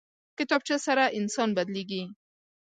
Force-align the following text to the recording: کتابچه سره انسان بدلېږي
کتابچه 0.37 0.77
سره 0.85 1.03
انسان 1.19 1.49
بدلېږي 1.57 2.03